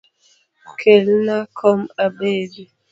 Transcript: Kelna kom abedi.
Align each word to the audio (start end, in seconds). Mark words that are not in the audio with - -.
Kelna 0.79 1.37
kom 1.57 1.79
abedi. 2.05 2.63